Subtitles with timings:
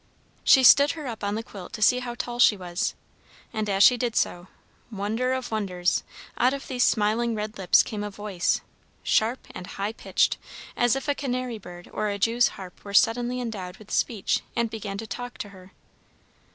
[0.43, 2.95] She stood her up on the quilt to see how tall she was,
[3.53, 4.47] and as she did so,
[4.89, 6.01] wonder of wonders,
[6.39, 8.61] out of these smiling red lips came a voice,
[9.03, 10.39] sharp and high pitched,
[10.75, 14.71] as if a canary bird or a Jew's harp were suddenly endowed with speech, and
[14.71, 15.71] began to talk to her!